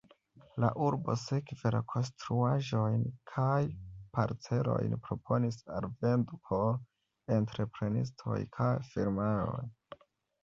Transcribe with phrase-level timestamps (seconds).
[0.61, 3.03] La urbo sekve la konstruaĵojn
[3.33, 3.59] kaj
[4.17, 6.81] parcelojn proponis al vendo por
[7.37, 9.63] entreprenistoj kaj firmaoj.